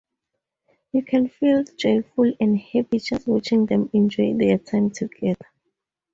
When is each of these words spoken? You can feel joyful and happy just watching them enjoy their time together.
You 0.93 1.03
can 1.03 1.29
feel 1.29 1.63
joyful 1.77 2.33
and 2.39 2.57
happy 2.57 2.97
just 2.97 3.27
watching 3.27 3.67
them 3.67 3.91
enjoy 3.93 4.33
their 4.35 4.57
time 4.57 4.89
together. 4.89 5.45